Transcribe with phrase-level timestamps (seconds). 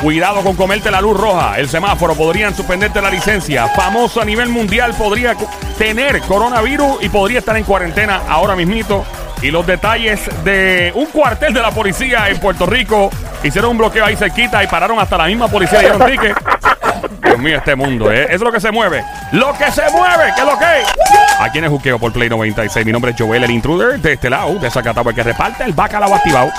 [0.00, 1.58] Cuidado con comerte la luz roja.
[1.58, 3.66] El semáforo podrían suspenderte la licencia.
[3.68, 5.34] Famoso a nivel mundial podría
[5.78, 9.04] tener coronavirus y podría estar en cuarentena ahora mismito.
[9.42, 13.10] Y los detalles de un cuartel de la policía en Puerto Rico.
[13.42, 16.36] Hicieron un bloqueo ahí cerquita y pararon hasta la misma policía dieron ticket.
[17.22, 18.28] Dios mío, este mundo, ¿eh?
[18.30, 19.02] Es lo que se mueve.
[19.32, 20.32] ¡Lo que se mueve!
[20.34, 20.88] ¿Qué es lo que es?
[21.40, 22.86] Aquí en el juqueo por Play 96.
[22.86, 25.72] Mi nombre es Joel, el intruder de este lado, de Zacatau, el que reparte el
[25.72, 26.50] bacalao activado.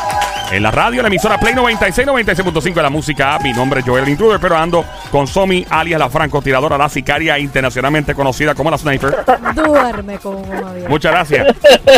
[0.50, 3.38] En la radio, la emisora Play 96, 96.5 de la música.
[3.44, 7.38] Mi nombre es Joel, el intruder, pero ando con Somi, alias la francotiradora, la sicaria
[7.38, 9.26] internacionalmente conocida como la Sniper.
[9.54, 10.90] Duerme como un avión.
[10.90, 11.48] Muchas gracias.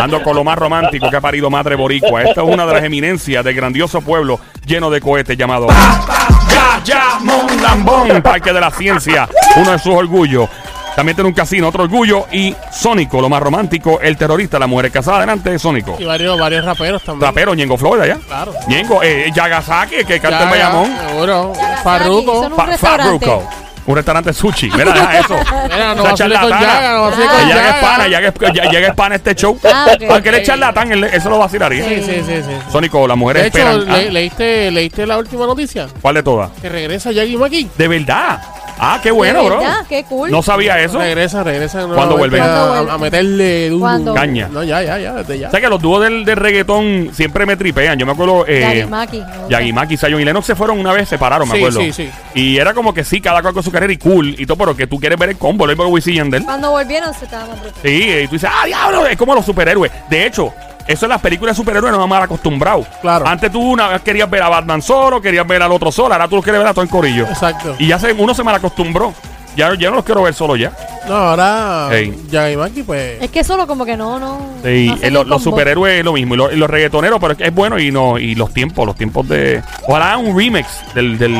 [0.02, 2.23] Ando con lo más romántico que ha parido Madre Boricua.
[2.23, 8.22] Esta es una de las eminencias del grandioso pueblo lleno de cohetes llamado Bayamón Lambón,
[8.23, 10.50] Parque de la Ciencia, uno de sus orgullos.
[10.99, 12.26] También tiene un casino, otro orgullo.
[12.30, 15.20] Y Sónico, lo más romántico, el terrorista, la mujer casada.
[15.20, 15.95] Adelante, Sónico.
[15.98, 17.25] Y varios, varios raperos también.
[17.30, 18.17] Rapero, Ñengo Florida, ¿ya?
[18.27, 18.52] Claro.
[18.67, 20.98] Ñengo, eh, Yagasaki, que canta en Ya, ya, Bayamón.
[21.08, 21.53] Seguro.
[21.85, 22.44] Farruko.
[22.44, 23.25] son un Fa- restaurante.
[23.25, 23.50] Fabruco.
[23.86, 24.69] Un restaurante sushi.
[24.72, 25.36] Mira, deja eso.
[25.64, 26.16] Mira, no con.
[26.17, 26.41] Yaga, no vacile Ah.
[26.41, 27.00] con Yaga
[27.47, 27.81] es Yaga.
[27.81, 29.58] pana, Yaga es- Yaga es pana este show.
[29.63, 30.03] Ah, ok.
[30.11, 31.86] Aunque él es charlatán, eso lo vacilaría.
[31.86, 32.72] Sí, sí, sí, sí.
[32.72, 33.86] Sónico, las mujeres De hecho, esperan.
[34.03, 35.88] le- ah, leíste, ¿leíste la última noticia?
[36.02, 36.52] ¿Cuál de todas?
[36.61, 37.69] Que regresa Yagi Maki.
[37.78, 38.41] De verdad.
[38.81, 39.58] Ah, qué bueno, ¿De bro.
[39.59, 39.85] verdad?
[39.89, 40.31] Qué cool.
[40.31, 40.97] No sabía eso.
[40.99, 41.85] Regresa, regresa.
[41.85, 42.38] ¿Cuándo vuelve?
[42.39, 42.91] nuevamente ¿Cuándo A, vuelve?
[42.91, 43.80] a meterle duro.
[43.81, 44.13] ¿Cuándo?
[44.13, 44.47] Caña.
[44.52, 45.47] No, ya, ya, ya, desde ya.
[45.49, 48.00] O sea que los dúos del, del reggaetón siempre me tripean.
[48.00, 48.45] Yo me acuerdo.
[48.47, 49.50] Eh, Yagimaki, me gusta.
[49.50, 51.81] Yagimaki, Zion y Lennox se fueron una vez, se separaron, me Sí, acuerdo.
[51.81, 52.09] sí, sí.
[52.35, 54.77] Y era como que sí, cada cual con su carrera y cool y todo, pero
[54.77, 56.44] que tú quieres ver el combo, lo mismo que Wisin y Yandel.
[56.45, 57.73] Cuando volvieron se estaban brutos.
[57.83, 59.91] Sí, y tú dices, ah, diablo, es como los superhéroes.
[60.09, 60.53] De hecho,
[60.90, 62.86] eso en las películas de superhéroes no mal acostumbrado.
[63.02, 63.28] Claro.
[63.28, 66.28] Antes tú una vez querías ver a Batman solo, querías ver al otro solo, ahora
[66.28, 67.26] tú los quieres ver a todo el corillo.
[67.26, 67.76] Exacto.
[67.80, 69.14] Y ya se, uno se mal acostumbró.
[69.56, 70.72] Ya, ya no los quiero ver solo ya.
[71.08, 72.16] No, ahora Ey.
[72.30, 73.22] Yagi Maki, pues.
[73.22, 74.40] Es que solo como que no, no.
[74.64, 76.36] Sí, no eh, lo- los superhéroes es lo mismo.
[76.36, 78.86] Y, lo- y los reggaetoneros, pero es, que es bueno y no y los tiempos,
[78.86, 79.62] los tiempos de.
[79.88, 81.18] Ojalá hagan un remix del.
[81.18, 81.36] del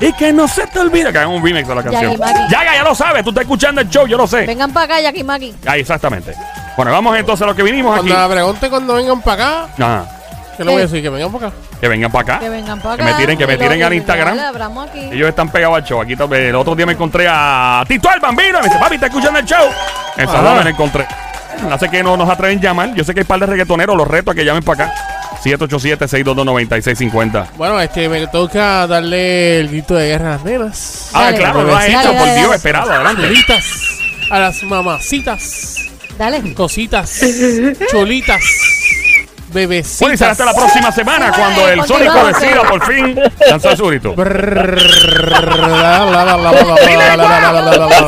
[0.00, 2.16] y que no se te olvide que hagan un remix de la canción.
[2.50, 4.46] Yaga, ya lo sabes, tú estás escuchando el show, yo lo sé.
[4.46, 5.54] Vengan para acá, Yakimaki.
[5.66, 6.32] Ah, exactamente.
[6.80, 8.10] Bueno, vamos entonces a lo que vinimos aquí.
[8.30, 10.06] Pregunte cuando vengan para acá, Ajá.
[10.56, 10.88] ¿qué le voy a Eh.
[10.88, 11.02] decir?
[11.02, 11.56] Que vengan para acá.
[11.78, 12.38] Que vengan para acá.
[12.38, 13.12] Que vengan para Que acá.
[13.12, 14.34] me tiren, que me tiren al Instagram.
[14.36, 15.00] ya le hablamos aquí.
[15.12, 16.00] Ellos están pegados al show.
[16.00, 18.60] Aquí to- el otro día me encontré a Tito el Bambino.
[18.60, 19.62] Me dice, papi, ¿está escuchando el show?
[20.16, 20.36] En Ajá.
[20.38, 21.06] Salón me lo encontré.
[21.70, 22.94] Hace que no nos atreven a llamar.
[22.94, 23.94] Yo sé que hay un par de reggaetoneros.
[23.94, 24.94] Los reto a que llamen para acá.
[25.44, 27.46] 787-622-9650.
[27.58, 31.10] Bueno, este, me toca darle el grito de guerra a las nenas.
[31.12, 31.36] Ah, Dale.
[31.36, 32.40] claro, lo has hecho, dale, por dale.
[32.40, 32.90] Dios, esperado.
[32.90, 33.34] Adelante.
[34.30, 35.89] A las mamacitas,
[36.20, 36.52] Dale.
[36.52, 37.18] cositas,
[37.90, 38.42] cholitas,
[39.50, 40.00] bebecitas.
[40.00, 41.82] Bueno, y será hasta la próxima semana Sí, cuando el.
[41.84, 44.14] Sónico decida por fin lanzar su grito.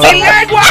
[0.02, 0.62] ¡Sin lengua!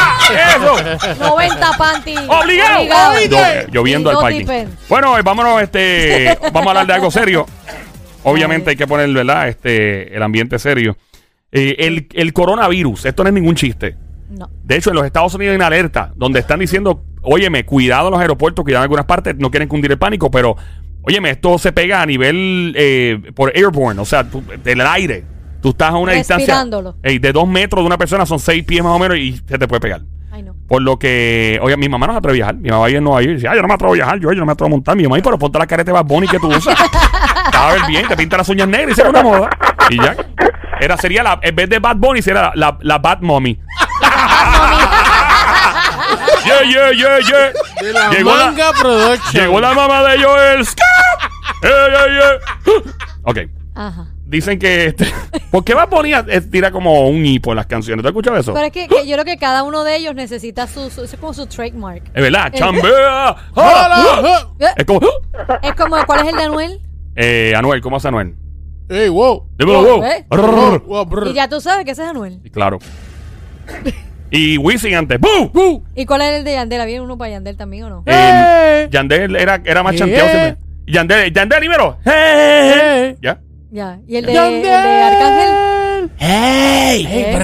[0.54, 0.76] ¡Eso!
[1.18, 2.14] 90 panty.
[2.28, 2.84] ¡Obligado!
[3.28, 3.38] Yo,
[3.72, 4.46] yo viendo Y al parking.
[4.88, 7.44] Bueno, eh, vámonos, este, vamos a hablar de algo serio.
[8.22, 9.48] Obviamente hay que poner, ¿verdad?
[9.48, 10.96] Este, el ambiente serio.
[11.50, 13.96] Eh, el, el coronavirus, esto no es ningún chiste.
[14.30, 14.48] No.
[14.62, 18.12] De hecho, en los Estados Unidos hay una alerta donde están diciendo, óyeme, cuidado en
[18.12, 20.56] los aeropuertos, cuidado en algunas partes, no quieren cundir el pánico, pero,
[21.02, 25.24] óyeme, esto se pega a nivel eh, por airborne, o sea, tú- del aire.
[25.60, 26.54] Tú estás a una distancia
[27.20, 29.68] de dos metros de una persona, son seis pies más o menos, y se te
[29.68, 30.00] puede pegar.
[30.32, 30.56] Ay, no.
[30.66, 32.54] Por lo que, oye, mi mamá no se atreve a viajar.
[32.56, 34.18] Mi mamá vive en Nueva York y dice, ah, yo no me atrevo a viajar,
[34.18, 34.96] yo, yo no me atrevo a montar.
[34.96, 36.74] Mi mamá, "Ay, pero ponte la careta de Bad Bunny que tú usas.
[37.52, 39.50] Te va a ver bien, te pinta las uñas negras y será una moda.
[39.90, 40.16] Y ya.
[40.80, 43.56] Era, sería la, en vez de Bad Bunny, sería la, la, la Bad Mommy.
[46.44, 47.52] yeah, yeah, yeah, yeah.
[47.80, 49.42] De la Llegó la- manga production.
[49.44, 50.60] Llegó la mamá de Joel.
[50.62, 50.66] Eh,
[51.62, 52.82] yeah, yeah.
[53.24, 53.38] Ok.
[53.74, 54.06] Ajá.
[54.26, 55.06] Dicen que este,
[55.50, 58.02] ¿Por qué Bad Bunny eh, tira como un hipo en las canciones?
[58.02, 58.54] ¿Tú has escuchado eso?
[58.54, 61.14] Pero es que, que yo creo que cada uno de ellos necesita su, su- es
[61.16, 62.04] como su trademark.
[62.14, 62.58] Es verdad, Eh.
[62.58, 62.92] chambea.
[62.94, 64.48] Ah, ¡Hola!
[64.58, 65.00] Eh, Es como.
[65.62, 66.80] Es como, ¿cuál es el de Anuel?
[67.14, 68.34] Eh, Anuel, ¿cómo hace Anuel?
[68.88, 69.46] ¡Ey, wow!
[69.58, 70.04] Dímelo, wow.
[70.04, 70.26] ¿eh?
[70.86, 71.28] Wow, brr.
[71.28, 72.40] Y ya tú sabes que ese es Anuel.
[72.52, 72.78] Claro.
[74.34, 75.20] Y Wisin antes.
[75.20, 75.50] ¡Bú!
[75.52, 75.84] ¡Bu!
[75.94, 76.80] ¿Y cuál es el de Yandel?
[76.80, 78.02] ¿Había uno para Yandel también o no?
[78.06, 79.98] Eh, Yandel era, era más Eh.
[79.98, 80.56] chanteado siempre.
[80.86, 81.98] Yandel, Yandel, dímelo.
[82.06, 82.72] ¡Eh!
[82.74, 83.16] Eh.
[83.20, 83.38] ¿Ya?
[83.70, 83.98] Ya.
[84.08, 84.54] ¿Y el de, Yandel.
[84.56, 86.10] el de Arcángel?
[86.16, 87.06] ¡Hey!
[87.10, 87.38] ¿Eh?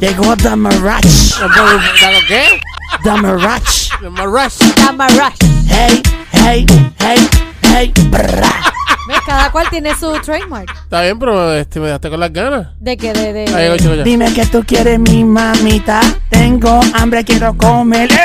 [0.00, 1.32] Llegó Mirage.
[3.02, 4.58] The Marash.
[4.74, 5.36] Tamarash.
[5.66, 6.02] Hey,
[6.32, 6.66] hey,
[6.98, 7.28] hey,
[7.62, 7.92] hey.
[8.10, 8.52] Brra.
[9.08, 9.18] ¿Ves?
[9.26, 10.70] Cada cual tiene su trademark.
[10.70, 12.68] Está bien, pero este, me dejaste con las ganas.
[12.78, 13.12] ¿De qué?
[13.12, 14.02] De, de, Ahí, ocho, ya.
[14.02, 16.00] Dime que tú quieres mi mamita.
[16.28, 18.10] Tengo hambre, quiero comer.
[18.12, 18.18] ¡Ey,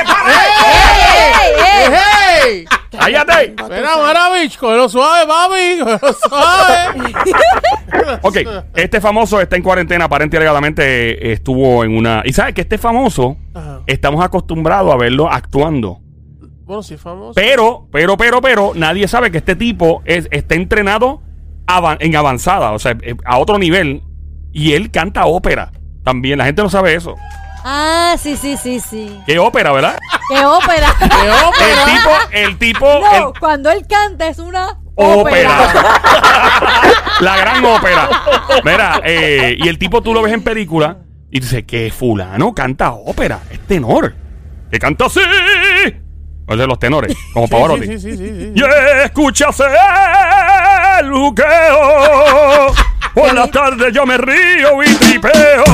[1.58, 1.92] ey!
[1.92, 2.64] ¡Hey!
[2.90, 3.54] ¡Cállate!
[3.68, 5.78] Mira, Maravich, cógelo suave, papi.
[5.80, 7.12] Cógelo suave.
[8.22, 8.36] Ok,
[8.74, 10.84] este famoso está en cuarentena, aparente y alegadamente
[11.28, 12.22] eh, estuvo en una...
[12.24, 13.80] Y sabes que este famoso, Ajá.
[13.86, 16.00] estamos acostumbrados a verlo actuando.
[16.66, 17.32] Bueno, sí, famoso.
[17.34, 21.22] Pero, pero, pero, pero, nadie sabe que este tipo es, está entrenado
[21.66, 24.02] avan- en avanzada, o sea, eh, a otro nivel.
[24.52, 25.70] Y él canta ópera.
[26.04, 27.14] También, la gente no sabe eso.
[27.64, 29.20] Ah, sí, sí, sí, sí.
[29.26, 29.98] ¿Qué ópera, verdad?
[30.28, 30.94] ¡Qué ópera!
[30.98, 31.84] ¡Qué ópera!
[31.84, 35.62] El tipo, el tipo, No, el- cuando él canta es una ópera.
[35.62, 36.00] ópera.
[37.20, 38.08] la gran ópera.
[38.64, 40.98] Mira, eh, y el tipo tú lo ves en película
[41.30, 44.14] y dices que fulano canta ópera, es tenor.
[44.70, 45.20] Que canta así.
[46.48, 47.86] O de los tenores, como Pavarotti.
[47.86, 48.52] Sí, sí, sí, sí, sí.
[48.54, 48.62] Y
[49.04, 49.60] escuchas
[51.00, 52.72] el luqueo.
[53.14, 55.64] Por la tarde yo me río y tripeo.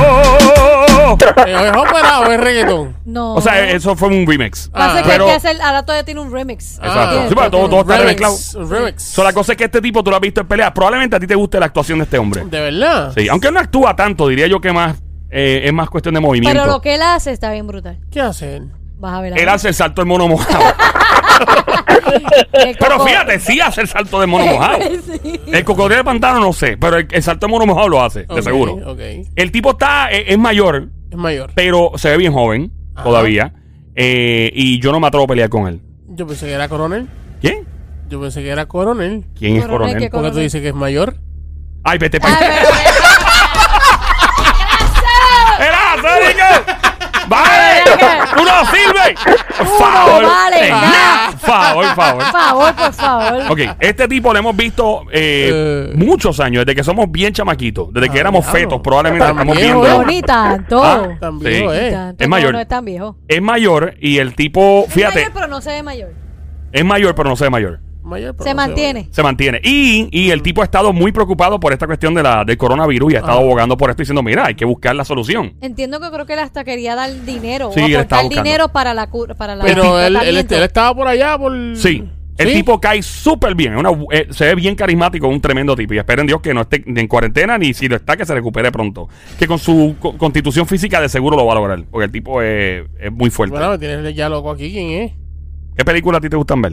[1.46, 2.96] ¿Es ópera o es reggaetón?
[3.04, 3.34] No.
[3.34, 4.68] O sea, eso fue un remix.
[4.68, 5.02] Pasa Ah.
[5.02, 6.76] que Pero- hay que hacer, ahora todavía tiene un remix.
[6.78, 7.00] Exacto.
[7.02, 7.28] ¿Entiendes?
[7.30, 8.36] Sí, pero todo- todo está remezclado.
[8.68, 9.02] Remix.
[9.02, 10.72] So, la cosa es que este tipo tú lo has visto en pelea.
[10.72, 12.44] Probablemente a ti te guste la actuación de este hombre.
[12.44, 13.12] ¿De verdad?
[13.16, 14.96] Sí, aunque no actúa tanto, diría yo que más
[15.34, 16.60] eh, es más cuestión de movimiento.
[16.60, 17.98] Pero lo que él hace está bien brutal.
[18.10, 18.68] ¿Qué hace él?
[19.02, 19.36] Vas a ver.
[19.38, 20.62] Él hace el salto del mono mojado.
[22.78, 24.78] Pero fíjate, sí hace el salto del mono mojado.
[25.22, 25.40] Sí.
[25.52, 28.20] El cocodrilo de pantano no sé, pero el, el salto del mono mojado lo hace,
[28.20, 28.72] de Ok, seguro.
[28.92, 29.00] Ok.
[29.34, 31.50] El tipo está, eh, es mayor, Es mayor.
[31.54, 33.04] pero se ve bien joven Ajá.
[33.04, 33.52] todavía.
[33.94, 35.80] eh, y yo no me atrevo a pelear con él.
[36.08, 37.08] Yo pensé que era coronel.
[37.40, 37.66] ¿Quién?
[38.08, 39.24] Yo pensé que era coronel.
[39.36, 39.98] ¿Quién es Coronel, coronel?
[39.98, 40.44] ¿qué ¿Por qué tú Coronel.
[40.44, 41.16] dices que es mayor?
[41.84, 42.54] Ay, vete para pero-
[48.36, 49.20] ¡Tú no sirves!
[49.78, 50.24] ¡Favor!
[50.24, 51.32] vale, Eh, nada.
[51.38, 52.22] ¡Favor, favor!
[52.22, 53.42] Por favor, por favor.
[53.52, 55.92] Ok, este tipo lo hemos visto eh, Eh.
[55.94, 58.60] muchos años, desde que somos bien chamaquitos, desde que Ah, éramos diablo.
[58.60, 59.98] fetos, probablemente Tan estamos viejo, viendo.
[60.00, 60.82] No, ni tanto.
[60.84, 61.46] Ah, Tan Sí.
[61.46, 61.90] viejo, Ni eh.
[61.90, 62.22] tanto.
[62.24, 62.52] Es No, mayor.
[62.52, 63.16] No, es tan viejo.
[63.28, 66.10] Es mayor y el tipo, Es fíjate, mayor, pero no se ve mayor.
[66.72, 67.80] es mayor, pero no se ve mayor.
[68.02, 69.08] Mayor, Se mantiene.
[69.10, 69.60] Se mantiene.
[69.62, 73.12] Y, y el tipo ha estado muy preocupado por esta cuestión de la, del coronavirus
[73.12, 73.42] y ha estado Ah.
[73.42, 75.54] abogando por esto diciendo, mira, hay que buscar la solución.
[75.60, 78.42] Entiendo que creo que él hasta quería dar dinero Sí, o aportar buscando.
[78.42, 81.52] dinero para la cura, para la Pero él, él, estaba por allá por...
[81.76, 82.04] Sí.
[82.38, 82.54] El ¿Sí?
[82.54, 83.74] tipo cae súper bien.
[83.74, 85.92] es una- eh, se ve bien carismático, un tremendo tipo.
[85.94, 88.34] Y esperen Dios que no esté ni en cuarentena ni si lo está, que se
[88.34, 89.06] recupere pronto.
[89.38, 91.84] Que con su co- constitución física de seguro lo va a lograr.
[91.90, 93.56] Porque el tipo es, es muy fuerte.
[93.56, 94.72] Bueno, tienes ya loco aquí.
[94.72, 95.12] ¿Quién es?
[95.76, 96.72] ¿Qué películas a ti te gustan ver?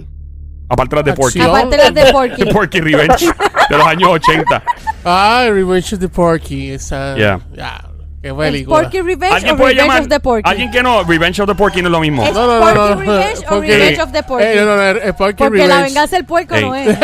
[0.70, 1.40] Aparte las de Porky.
[1.40, 1.56] Acción.
[1.58, 2.46] Aparte las de Porky.
[2.46, 3.26] Porky Revenge
[3.70, 4.64] de los años 80.
[5.06, 6.72] Ah, Revenge of the Porky.
[6.74, 7.16] Esa...
[7.16, 7.40] Yeah.
[7.54, 7.82] Ya.
[8.22, 8.82] Qué ¿Es película.
[8.82, 10.02] Porky Revenge ¿Alguien o puede Revenge llamar?
[10.02, 10.50] of the Porky?
[10.50, 12.24] Alguien que no, Revenge of the Porky no es lo mismo.
[12.26, 12.96] Es No, no, no, Porky no, no.
[13.00, 14.44] Revenge o Revenge of the Porky.
[14.46, 15.68] Eh, no, no, no, es Porky Porque Revenge.
[15.76, 16.66] la venganza del puerco Ey.
[16.66, 16.88] no es.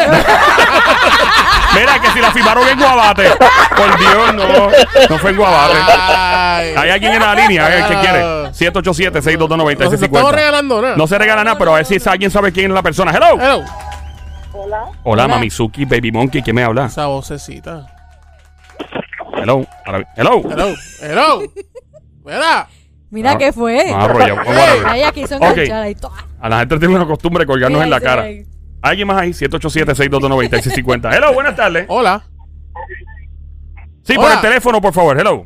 [1.76, 3.30] Mira que si la firmaron en Guabate.
[3.76, 4.70] Por Dios, no.
[5.10, 5.74] No fue en Guabate.
[5.88, 6.74] Ay.
[6.78, 8.45] Hay alguien en la línea eh, que quiere.
[8.56, 8.72] Ah.
[8.72, 10.10] 787-622-9650.
[10.22, 10.96] No, regalando nada.
[10.96, 13.12] No se regala nada, pero a ver si alguien sabe quién es la persona.
[13.12, 13.38] Hello.
[13.40, 13.64] Hello.
[14.54, 15.28] Hola, Hola.
[15.28, 16.42] Mamizuki, Baby Monkey.
[16.42, 16.86] ¿Quién me habla?
[16.86, 17.88] Esa vocecita.
[19.36, 19.66] Hello.
[19.86, 20.42] Hello.
[20.50, 20.74] Hello.
[21.02, 21.42] Hello.
[22.24, 22.68] Mira.
[23.12, 23.92] Mira No, qué fue.
[23.92, 24.88] no, arrolla, vamos a arrollar.
[24.92, 25.50] Ahí aquí son Ok.
[25.52, 26.12] enganchadas y todo.
[26.40, 28.26] A la gente tiene una costumbre de colgarnos en la cara.
[28.82, 29.32] ¿Alguien más ahí?
[29.34, 31.14] 787-622-9650.
[31.16, 31.86] Hello, buenas tardes.
[31.88, 32.24] Hola.
[34.04, 35.20] Sí, por el teléfono, por favor.
[35.20, 35.46] Hello.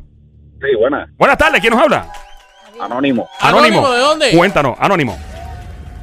[0.61, 1.09] Sí, buena.
[1.17, 1.61] Buenas tardes.
[1.61, 2.07] ¿Quién nos habla?
[2.79, 3.29] Anónimo.
[3.39, 4.31] Anónimo, ¿de dónde?
[4.31, 5.17] Cuéntanos, Anónimo.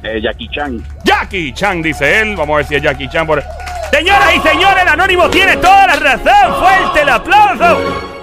[0.03, 0.83] Eh, Jackie Chan.
[1.03, 2.35] Jackie Chan, dice él.
[2.35, 3.25] Vamos a ver si es Jackie Chan.
[3.25, 3.43] Por...
[3.91, 6.55] Señoras y señores, el Anónimo tiene toda la razón.
[6.59, 7.77] Fuerte el aplauso.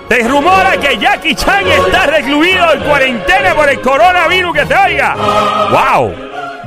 [0.08, 5.16] Se rumora que Jackie Chan está recluido en cuarentena por el coronavirus que se oiga.
[5.70, 6.14] ¡Wow!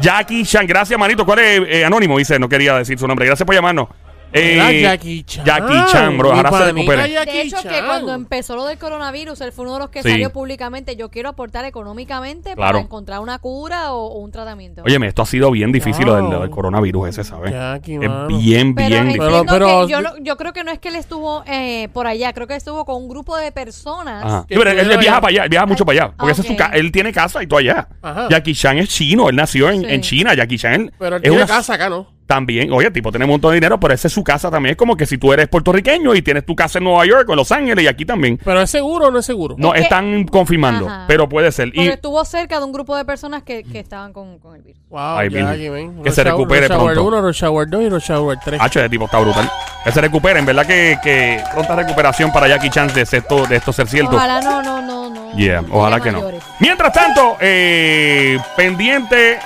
[0.01, 1.25] Jackie Chan, gracias, manito.
[1.25, 2.17] ¿Cuál es eh, Anónimo?
[2.17, 3.25] Dice, no quería decir su nombre.
[3.25, 3.87] Gracias por llamarnos.
[4.33, 5.45] Eh, Jackie Chan.
[5.45, 6.33] Jackie Chan, bro.
[6.33, 6.73] Ahora se.
[7.11, 10.03] Jackie De hecho, que cuando empezó lo del coronavirus, él fue uno de los que
[10.03, 10.09] Sí.
[10.09, 10.95] salió públicamente.
[10.95, 12.73] Yo quiero aportar económicamente Claro.
[12.73, 14.83] para encontrar una cura o, o un tratamiento.
[14.85, 16.31] Óyeme, esto ha sido bien difícil lo del, Wow.
[16.33, 17.51] lo del coronavirus ese, ¿sabes?
[17.51, 18.27] Jackie, Es mano.
[18.27, 19.25] bien, pero bien difícil.
[19.27, 22.07] Pero- pero- que yo, no- yo creo que no es que él estuvo eh, por
[22.07, 24.45] allá, creo que estuvo con un grupo de personas.
[24.49, 26.13] Sí, pero él, viaja para allá, él viaja mucho para allá.
[26.17, 27.87] Porque ese es su él tiene casa y todo allá.
[28.01, 28.27] Ajá.
[28.29, 29.87] Jackie Chan es chino, él nació en, Sí.
[29.89, 30.33] en China.
[30.33, 32.16] Jackie Chan Pero él es tiene una- casa acá, ¿no?
[32.27, 34.71] También, oye, el tipo tiene un montón de dinero, pero esa es su casa también.
[34.71, 37.31] Es como que si tú eres puertorriqueño y tienes tu casa en Nueva York o
[37.31, 38.37] en Los Ángeles y aquí también.
[38.43, 39.55] Pero es seguro o no es seguro.
[39.57, 41.05] No Es que- están confirmando, Ajá.
[41.07, 41.69] pero puede ser.
[41.69, 44.61] Porque Y estuvo cerca de un grupo de personas que, que estaban con, con el
[44.61, 44.81] virus.
[44.89, 45.29] Wow, Ay.
[45.29, 47.03] Que Rush se Hour- recupere Rush Hour pronto.
[47.05, 48.61] 1, Rush Hour 2 y Rush Hour 3.
[48.61, 49.49] H de tipo está brutal.
[49.85, 50.65] Que se recuperen, ¿verdad?
[50.65, 54.17] Que, que pronta recuperación para Jackie Chan de esto, de esto ser cierto.
[54.17, 55.37] Ojalá no, no, no, no.
[55.37, 56.17] Yeah, ojalá que no.
[56.19, 56.43] mayores.
[56.59, 59.39] Mientras tanto, eh, pendiente,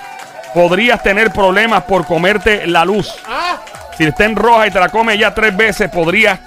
[0.53, 3.09] podrías tener problemas por comerte la luz.
[3.27, 3.57] Ah,
[3.97, 6.39] Si está en roja y te la comes ya tres veces, podrías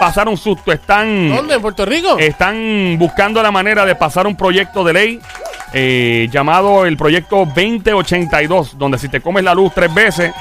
[0.00, 0.72] pasar un susto.
[0.72, 1.54] Están, ¿dónde?
[1.54, 2.16] ¿En Puerto Rico?
[2.18, 5.20] están buscando la manera de pasar un proyecto de ley
[5.72, 10.32] eh, llamado el proyecto 2082, donde si te comes la luz tres veces,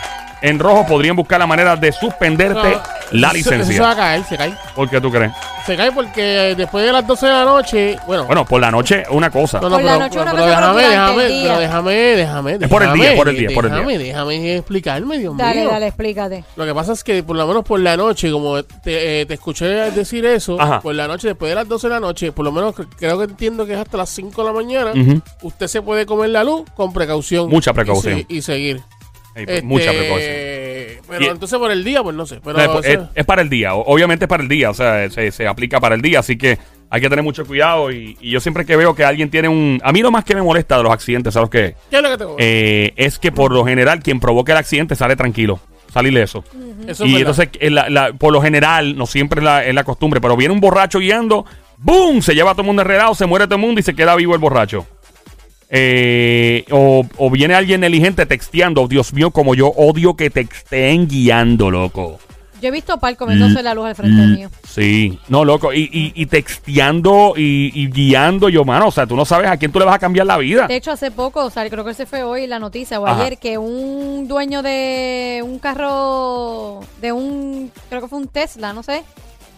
[0.43, 2.81] en rojo podrían buscar la manera de suspenderte No,
[3.11, 3.89] la eso- Eso se va licencia.
[3.91, 4.53] a caer, se cae.
[4.75, 5.31] ¿Por qué tú crees?
[5.65, 9.03] Se cae porque después de las 12 de la noche, bueno, Bueno, por la noche
[9.09, 9.61] una cosa.
[9.61, 11.43] no, no, Por la pero, noche una pero cosa, pero déjame, durante déjame, día.
[11.47, 13.79] pero déjame, déjame, Es por el día, déjame, por el día, por el día.
[13.79, 15.69] déjame, déjame explicarme, Dios Dale, mío.
[15.69, 16.43] dale, explícate.
[16.57, 19.33] Lo que pasa es que por lo menos por la noche, como te, eh, te
[19.35, 20.81] escuché decir eso, Ajá.
[20.81, 23.17] por la noche, después de las 12 de la noche, por lo menos cre- creo
[23.17, 24.91] que entiendo que es hasta las 5 de la mañana,
[25.43, 27.47] usted se puede comer la luz con precaución.
[27.47, 28.15] Mucha y precaución.
[28.19, 28.81] se- Y, seguir.
[29.35, 30.31] Este, Mucha precaución.
[31.09, 32.39] Pero Y- entonces por el día, pues no sé.
[32.43, 34.69] Pero, No, es, o sea, es- es para el día, obviamente es para el día,
[34.69, 36.57] o sea, se, se aplica para el día, así que
[36.89, 39.79] hay que tener mucho cuidado y, y yo siempre que veo que alguien tiene un...
[39.83, 41.75] A mí lo más que me molesta de los accidentes, ¿sabes qué?
[41.89, 42.35] ¿qué es lo que tengo?
[42.39, 45.59] Eh, es que por lo general quien provoca el accidente sale tranquilo,
[45.91, 46.43] salir eso.
[46.87, 47.19] Eso es Y verdad.
[47.19, 50.37] entonces, eh, la- la- por lo general, no siempre es la, es la costumbre, pero
[50.37, 51.45] viene un borracho guiando,
[51.77, 52.21] ¡boom!
[52.21, 54.15] Se lleva a todo el mundo enredado, se muere todo el mundo y se queda
[54.15, 54.85] vivo el borracho.
[55.75, 58.87] Eh, o, o viene alguien negligente texteando.
[58.87, 62.19] Dios mío, como yo odio que texteen guiando, loco.
[62.61, 64.49] Yo he visto a Pal comiéndose la luz al frente Mm, mío.
[64.65, 65.73] Sí, no, loco.
[65.73, 68.87] Y, y, y texteando y, y guiando, yo, mano.
[68.87, 70.67] O sea, tú no sabes a quién tú le vas a cambiar la vida.
[70.67, 73.21] De hecho, hace poco, o sea, creo que se fue hoy la noticia o Ajá.
[73.25, 78.81] ayer, que un dueño de un carro, de un, creo que fue un Tesla, no
[78.83, 79.03] sé,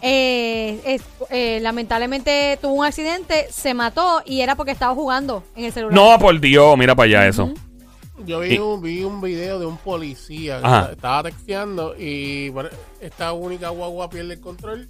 [0.07, 5.65] eh, es- eh, lamentablemente tuvo un accidente, se mató y era porque estaba jugando en
[5.65, 5.95] el celular.
[5.95, 7.51] No, por Dios, mira para allá eso.
[8.25, 10.89] Yo vi Y- un, vi un video de un policía que Ajá.
[10.91, 12.69] estaba texteando y bueno,
[13.01, 14.87] esta única guagua pierde el control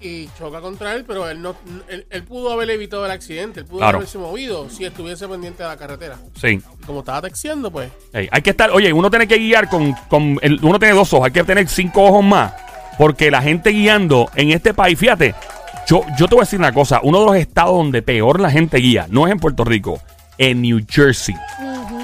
[0.00, 1.54] y choca contra él, pero él no
[1.88, 3.98] él, él pudo haber evitado el accidente, él pudo Claro.
[3.98, 6.18] haberse movido si estuviese pendiente de la carretera.
[6.40, 6.58] Sí.
[6.80, 10.38] Y como estaba texteando, pues, hay que estar, oye, uno tiene que guiar con, con
[10.42, 12.52] el- uno tiene dos ojos, hay que tener cinco ojos más,
[12.98, 15.34] porque la gente guiando en este país, fíjate,
[15.86, 18.50] yo, yo te voy a decir una cosa, uno de los estados donde peor la
[18.50, 20.00] gente guía, no es en Puerto Rico,
[20.38, 21.34] en New Jersey.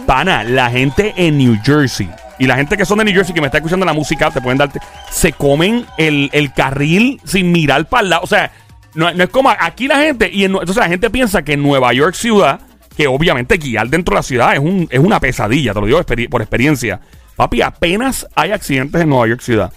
[0.06, 3.40] Pana, la gente en New Jersey y la gente que son de New Jersey que
[3.40, 4.80] me está escuchando la música, te pueden darte,
[5.10, 8.50] se comen el, el carril sin mirar para el lado, o sea,
[8.94, 11.62] no, no es como aquí la gente, y en- entonces la gente piensa que en
[11.62, 12.60] Nueva York ciudad,
[12.96, 16.00] que obviamente guiar dentro de la ciudad es, un, es una pesadilla, te lo digo
[16.30, 17.00] por experiencia.
[17.36, 19.72] Papi, apenas hay accidentes en Nueva York ciudad.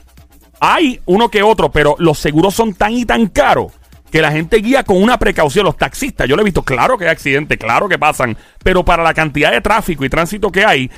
[0.63, 3.73] Hay uno que otro, pero los seguros son tan y tan caros
[4.11, 5.65] que la gente guía con una precaución.
[5.65, 9.01] Los taxistas, yo lo he visto, claro que hay accidentes, claro que pasan, pero para
[9.03, 10.91] la cantidad de tráfico y tránsito que hay,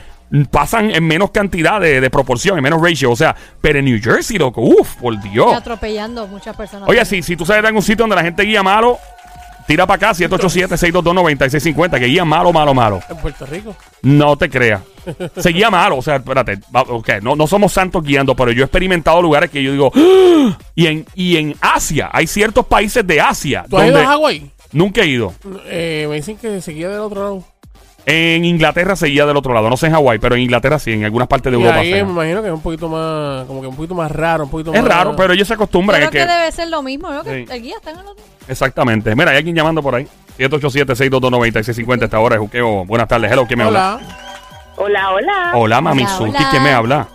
[0.51, 3.11] pasan en menos cantidad de, de proporción, en menos ratio.
[3.11, 5.53] O sea, pero en New Jersey, loco, uff, por Y Dios.
[5.53, 6.89] atropellando muchas personas.
[6.89, 8.97] Oye, si, si tú sabes de algún sitio donde la gente guía malo,
[9.67, 13.01] tira para acá, 787-622-9650, que guía malo, malo, malo.
[13.09, 13.75] en Puerto Rico.
[14.01, 14.81] No te creas.
[15.37, 16.59] Se guía malo, o sea, espérate.
[16.75, 19.91] va- ok, no, no somos santos guiando, pero yo he experimentado lugares que yo digo.
[19.95, 20.57] "¡Ah!".
[20.75, 24.49] Y en, y en Asia, hay ciertos países de Asia ¿Tú has ido a Hawái?
[24.71, 25.33] nunca he ido.
[25.65, 27.43] Eh, me dicen que seguía del otro lado.
[28.05, 31.05] En Inglaterra seguía del otro lado, no sé en Hawái, pero en Inglaterra sí, en
[31.05, 31.79] algunas partes de Y Europa.
[31.79, 32.03] ahí sí.
[32.03, 34.73] me imagino que es un poquito más, como que un poquito más raro, un poquito
[34.73, 34.91] Es más...
[34.91, 35.99] raro, pero ellos se acostumbran.
[36.01, 37.23] Creo es que, que- debe ser lo mismo, ¿no?
[37.23, 37.53] Que Sí.
[37.53, 38.23] el guía está en el otro.
[38.47, 39.15] Exactamente.
[39.15, 40.05] Mira, hay alguien llamando por ahí.
[40.37, 42.37] 787-622-9650 a esta hora.
[42.39, 42.83] Juqueo.
[42.85, 43.31] Buenas tardes.
[43.31, 43.95] Hello, ¿quién me habla?
[43.95, 44.07] Hola.
[44.75, 45.51] Hola, hola.
[45.53, 46.47] Hola, mami Hola, Suki, hola.
[46.51, 47.07] ¿quién me habla?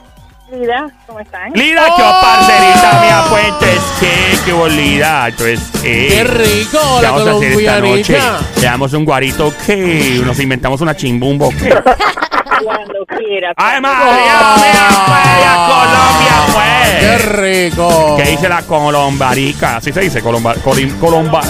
[0.50, 1.52] Lida, ¿cómo están?
[1.52, 2.20] Lida, qué ¡Oh!
[2.22, 6.08] parcerita, mía fuentes, qué, qué bolida, pues, qué.
[6.08, 6.78] ¡Qué rico!
[6.96, 8.18] ¿Qué La vamos a hacer esta noche?
[8.56, 11.68] Le damos un guarito que nos inventamos una chimbumbo que.
[12.64, 13.52] Cuando quiera.
[13.56, 14.40] ¡Ay, cuando María!
[14.40, 14.56] Oh.
[14.56, 15.46] ¡Mira, pues!
[15.46, 17.70] ¡A Colombia, ¡Qué pues!
[17.70, 18.16] rico!
[18.16, 19.76] ¿Qué dice la colombarica?
[19.76, 21.40] Así se dice, colomba, colim- colomba,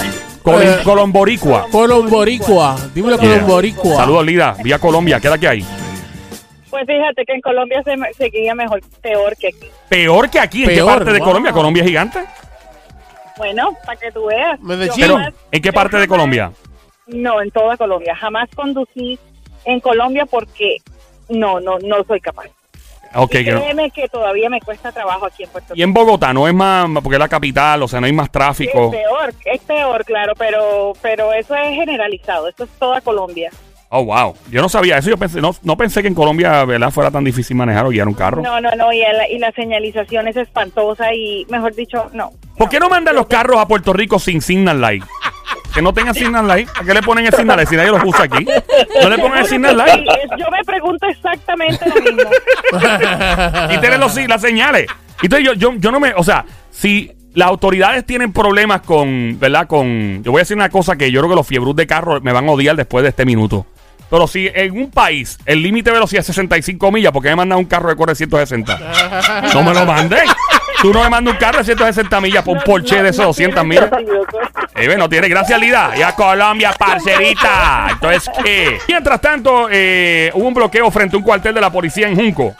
[0.43, 0.81] colim- Eh.
[0.83, 1.67] colomboricua.
[1.71, 2.75] Colomboricua.
[2.93, 3.29] Dímelo Yeah.
[3.31, 3.95] Colomboricua.
[3.95, 4.55] Saludos, Lida.
[4.61, 5.65] Vía Colombia, ¿qué edad que hay?
[6.69, 9.67] Pues fíjate que en Colombia se, me- se guía mejor, peor que aquí.
[9.89, 10.63] Peor que aquí.
[10.63, 11.27] ¿En qué parte de wow.
[11.27, 11.51] Colombia?
[11.51, 12.19] ¿Colombia es gigante?
[13.37, 14.59] Bueno, para que tú veas.
[14.59, 14.95] Medellín.
[14.99, 15.17] Pero,
[15.51, 16.51] ¿en qué parte de Colombia?
[17.07, 18.15] No, en toda Colombia.
[18.15, 19.17] Jamás conducí
[19.65, 20.77] en Colombia porque
[21.29, 22.47] no, no, no soy capaz.
[23.15, 23.61] Ok, Y que no.
[23.61, 26.87] créeme que todavía me cuesta trabajo aquí en Puerto Y en Bogotá no es más,
[27.01, 28.91] porque es la capital, o sea, no hay más Es tráfico.
[28.91, 32.47] peor, es peor, claro, pero, pero eso es generalizado.
[32.47, 33.49] Esto es toda Colombia.
[33.91, 34.35] Oh, wow.
[34.51, 35.09] Yo no sabía eso.
[35.09, 36.91] Yo pensé, no, no pensé que en Colombia, ¿verdad?
[36.91, 38.41] Fuera tan difícil manejar o guiar un carro.
[38.41, 42.31] No, no, no, y la, y la señalización es espantosa y, mejor dicho, no.
[42.55, 45.03] ¿Por qué no mandan los carros a Puerto Rico sin Signal Light?
[45.73, 46.69] Que no tengan Signal Light.
[46.79, 48.45] ¿A qué le ponen el Signal Light si nadie los usa aquí?
[49.01, 50.05] No le pongan el Signal Light.
[50.37, 52.29] yo me pregunto exactamente lo mismo.
[53.73, 54.87] Y tienen los, las señales.
[55.21, 56.13] Entonces yo, yo, yo no me...
[56.15, 59.67] O sea, si las autoridades tienen problemas con, ¿verdad?
[59.67, 60.23] Con...
[60.23, 62.33] Yo voy a decir una cosa que yo creo que los fiebrus de carro me
[62.33, 63.65] van a odiar después de este minuto.
[64.09, 67.37] Pero si en un país el límite de velocidad es 65 millas, ¿por qué me
[67.37, 68.79] mandan un carro que corre 160?
[69.53, 70.27] No me lo manden.
[70.81, 73.65] Tú no me mandas un carro de 160 millas por un Porsche de esos 200
[73.65, 73.89] millas.
[74.75, 75.91] Eh, no tiene gracias, Lida.
[75.97, 77.87] Y a Colombia, parcerita.
[77.91, 78.79] Entonces, ¿qué?
[78.87, 82.55] Mientras tanto, eh, hubo un bloqueo frente a un cuartel de la policía en Junco.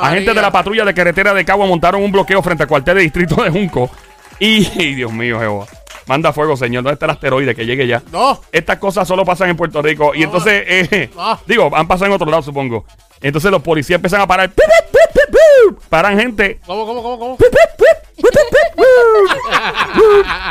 [0.00, 3.02] Agentes de la patrulla de carretera de Cagua montaron un bloqueo frente al cuartel de
[3.02, 3.90] distrito de Junco.
[4.38, 5.66] Y, y, Dios mío, Jehová.
[6.08, 6.82] Manda fuego, señor.
[6.82, 7.54] ¿Dónde está el asteroide?
[7.54, 8.02] Que llegue ya.
[8.10, 8.40] No.
[8.50, 10.12] Estas cosas solo pasan en Puerto Rico.
[10.14, 11.38] Y entonces, eh, Ah.
[11.46, 12.84] digo, han pasado en otro lado, supongo.
[13.20, 14.48] Entonces los policías empiezan a parar.
[14.50, 15.78] ¡Pip, pip, pip!
[15.88, 16.60] Paran gente.
[16.66, 17.36] ¿Cómo, cómo, cómo, cómo?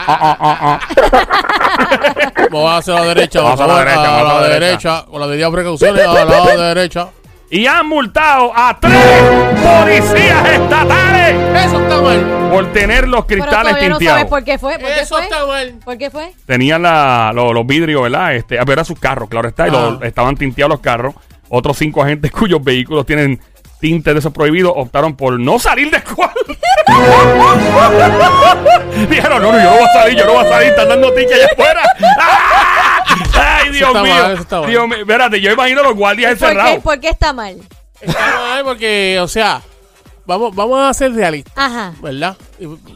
[0.10, 0.80] Ah, ah.
[2.52, 3.42] Vamos a hacer la derecha.
[3.42, 5.06] Vamos a la derecha, la la.
[5.10, 6.06] Con las medidas precauciones.
[6.06, 7.10] A la derecha.
[7.50, 8.94] Y han multado a tres
[9.63, 12.50] policías estatales Eso está mal.
[12.51, 14.30] por tener los Pero cristales todavía no sabes tinteados.
[14.30, 14.80] por qué fue.
[14.80, 15.24] ¿Por qué Eso fue?
[15.24, 15.75] está mal.
[15.86, 16.34] ¿Por qué fue?
[16.46, 18.36] Tenían la- lo- los vidrios, ¿verdad?
[18.36, 19.68] Este, a ver, era sus carros, claro está.
[19.68, 19.98] Y Ah.
[20.01, 21.16] estaban tinteados los carros.
[21.50, 23.39] Otros cinco agentes cuyos vehículos tienen
[23.80, 26.34] tintes de esos prohibidos optaron por no salir de escuadra.
[29.10, 31.13] Dijeron, no, no, yo no voy a salir, yo no voy a salir, están dando
[31.13, 31.82] tickets allá afuera.
[32.20, 32.87] ¡Ah!
[33.34, 34.14] Ay, Dios está mío.
[34.16, 34.70] mal, eso está mal.
[34.70, 34.98] Dios mío.
[35.00, 36.84] Espérate, yo imagino los guardias ¿Por qué, encerrados.
[36.84, 37.58] por qué está mal?
[38.02, 39.62] Está mal porque, o sea,
[40.26, 41.54] vamos, vamos a ser realistas.
[41.56, 41.94] Ajá.
[42.02, 42.38] ¿Verdad?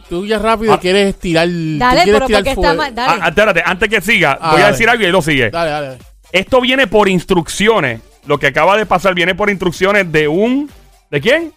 [0.10, 0.80] Tú ya rápido Ah.
[0.80, 1.48] quieres estirar.
[1.48, 2.96] Dale, quieres pero tirar ¿por qué está mal?
[2.96, 3.20] Dale.
[3.24, 5.50] Ah, espérate, antes que siga, Ah, voy a decir algo y lo sigue.
[5.50, 5.88] Dale, dale.
[5.88, 6.00] dale.
[6.32, 8.02] Esto viene por instrucciones.
[8.26, 10.70] Lo que acaba de pasar viene por instrucciones de un.
[11.10, 11.54] ¿De quién?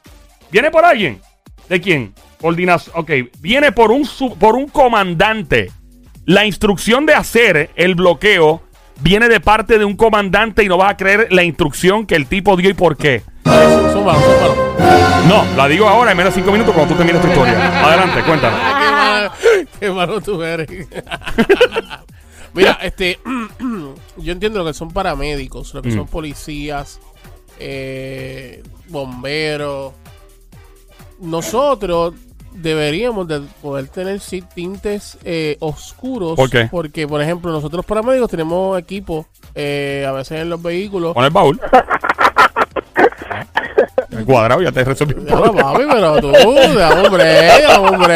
[0.51, 1.21] ¿Viene por alguien?
[1.69, 2.15] ¿De quién?
[2.41, 2.95] Coordinación.
[2.99, 3.11] Ok.
[3.39, 5.71] Viene por un, sub- por un comandante.
[6.27, 8.63] La instrucción de hacer el bloqueo
[9.01, 12.27] viene de parte de un comandante y no vas a creer la instrucción que el
[12.27, 13.23] tipo dio y por qué.
[13.45, 14.75] Dale, súmalo, súmalo.
[15.29, 17.85] No, la digo ahora en menos de cinco minutos cuando tú termines tu historia.
[17.87, 18.57] Adelante, cuéntame.
[18.57, 19.33] Qué malo,
[19.81, 20.69] qué malo tú eres.
[22.55, 23.19] Mira, este,
[24.17, 25.95] yo entiendo lo que son paramédicos, lo que Mm.
[25.97, 27.01] son policías,
[27.59, 29.93] eh, bomberos.
[31.21, 32.15] Nosotros
[32.55, 36.37] deberíamos de poder tener sí, tintes eh, oscuros.
[36.37, 36.69] ¿Por qué?
[36.71, 41.15] Porque, por ejemplo, nosotros paramédicos tenemos equipo, eh, a veces en los vehículos.
[41.15, 41.61] Pon el baúl.
[44.19, 45.15] El cuadrado ya te resolví.
[45.17, 45.73] el Ya, problema.
[45.73, 48.15] papi, pero tú, da hombre, da hombre.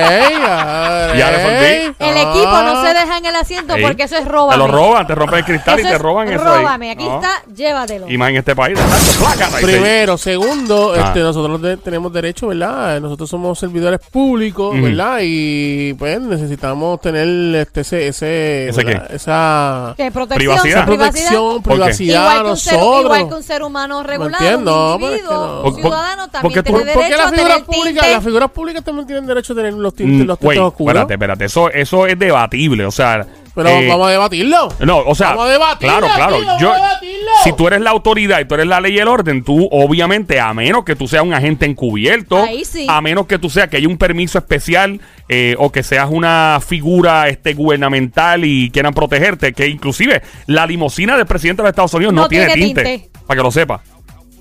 [1.16, 1.94] Ya resolví.
[1.98, 3.82] El equipo no se deja en el asiento Ey.
[3.82, 4.56] porque eso es Te róbame.
[4.58, 6.58] lo roban, te rompen el cristal y te es roban eso ahí.
[6.62, 7.16] Róbame, aquí No.
[7.16, 8.08] está, llévatelo.
[8.08, 8.78] Y más en este país.
[8.78, 11.06] exacto, te- Primero, segundo, Ah.
[11.08, 13.00] este, nosotros de- tenemos derecho, ¿verdad?
[13.00, 14.82] Nosotros somos servidores públicos, Ujú.
[14.84, 15.18] ¿verdad?
[15.22, 17.26] Y pues necesitamos tener
[17.56, 19.06] este, ese, ese, ¿Ese ¿verdad?
[19.08, 19.16] qué?
[19.16, 20.10] esa ¿Qué?
[20.10, 20.86] Protección, Privacidad.
[20.86, 23.04] protección, privacidad Igual a que, un ser, nosotros.
[23.04, 25.56] igual que un ser humano regular, entiendo, un pero es que individuo, no.
[25.56, 27.62] un Por- por- ciudadano porque también tú- tiene ¿Por qué derecho las a tener figuras
[27.66, 28.12] públicas, tinte.
[28.14, 30.88] las figuras públicas también tienen derecho a tener los tintes, Mm, los wait, tintes oscuros?
[30.94, 31.44] espérate, espérate.
[31.46, 32.84] Eso, eso es debatible.
[32.86, 33.26] O sea.
[33.54, 34.68] Pero eh, vamos a debatirlo.
[34.80, 36.38] No, o sea, Vamos a debatirlo claro, claro.
[36.46, 37.30] vamos Yo, a debatirlo.
[37.42, 40.38] si tú eres la autoridad y tú eres la ley y el orden, tú obviamente,
[40.38, 42.86] a menos que tú seas un agente encubierto, sí.
[42.88, 46.60] a menos que tú seas que haya un permiso especial eh, o que seas una
[46.64, 51.94] figura este gubernamental y quieran protegerte, que inclusive la limusina del presidente de los Estados
[51.94, 53.10] Unidos no, No tiene, tiene tinte, tinte.
[53.26, 53.82] para que lo sepa.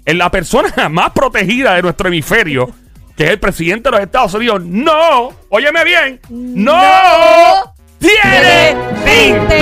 [0.07, 2.69] Es la persona más protegida de nuestro hemisferio,
[3.15, 9.59] que es el presidente de los Estados Unidos, no, óyeme bien, no, No tiene tinte.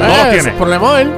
[0.00, 0.50] No lo tiene.
[0.52, 1.10] problema de él.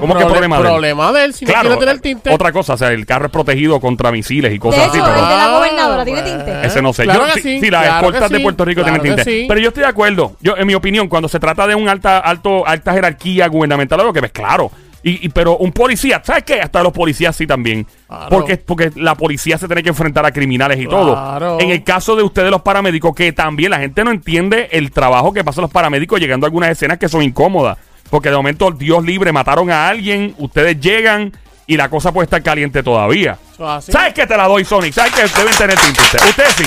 [0.00, 0.68] ¿Cómo que Proble- problema de él?
[0.68, 2.30] Problema de él, si Claro, no quiere tener tinte.
[2.30, 5.06] otra cosa, o sea, el carro es protegido contra misiles y De cosas así, hecho,
[5.06, 6.44] pero el de la Ah, gobernadora tiene bueno.
[6.44, 6.66] tinte.
[6.66, 7.04] ese no sé.
[7.04, 9.00] Claro Yo- que sí, sí, sí, las claro escoltas que de sí, Puerto Rico claro
[9.00, 9.40] tienen que tinte.
[9.40, 9.46] sí.
[9.48, 10.36] Pero yo estoy de acuerdo.
[10.40, 14.12] Yo, en mi opinión, cuando se trata de un alta, alto, alta jerarquía gubernamental, algo
[14.12, 14.70] que ves claro.
[15.06, 16.60] Y, y- pero un policía, ¿sabes qué?
[16.62, 17.86] Hasta los policías sí también.
[18.08, 18.28] Claro.
[18.30, 21.38] Porque, porque la policía se tiene que enfrentar a criminales y Claro.
[21.38, 21.60] todo.
[21.60, 25.32] En el caso de ustedes, los paramédicos, que también la gente no entiende el trabajo
[25.32, 27.76] que pasan los paramédicos llegando a algunas escenas que son incómodas.
[28.10, 31.32] Porque de momento, Dios libre, mataron a alguien, ustedes llegan
[31.66, 33.36] y la cosa puede estar caliente todavía.
[33.58, 33.92] Así.
[33.92, 34.92] ¿Sabes que te la doy, Sonic?
[34.94, 36.28] ¿Sabes que deben tener tinte ustedes?
[36.30, 36.64] Ustedes sí.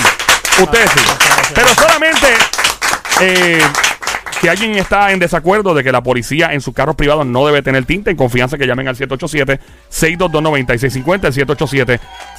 [0.62, 1.00] Ustedes sí.
[1.54, 2.26] Pero solamente
[3.20, 3.62] eh,
[4.40, 7.62] si alguien está en desacuerdo de que la policía en sus carros privados no debe
[7.62, 11.24] tener tinte, en confianza que llamen al 787-622-9650.
[11.24, 11.32] El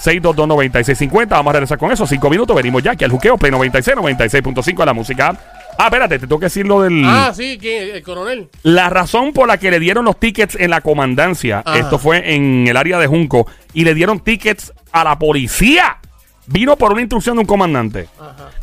[0.01, 1.29] 787-622-9650.
[1.29, 2.05] Vamos a regresar con eso.
[2.07, 2.55] Cinco minutos.
[2.55, 3.37] Venimos ya aquí al juqueo.
[3.37, 5.37] Play 96, 96.5 a la música.
[5.77, 7.03] Ah, espérate, te tengo que decir lo del...
[7.05, 7.95] Ah, sí, ¿quién?
[7.95, 8.49] el coronel.
[8.63, 11.79] La razón por la que le dieron los tickets en la comandancia, Ajá.
[11.79, 15.98] esto fue en el área de Junco, y le dieron tickets a la policía,
[16.51, 18.09] vino por una instrucción de un comandante.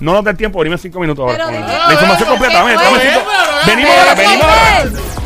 [0.00, 1.46] No nos da el tiempo, venimos cinco minutos ahora.
[1.46, 3.26] Pero La información completa, dame, dame Oye, cinco-
[3.64, 5.25] pero, Venimos ahora, venimos ahora.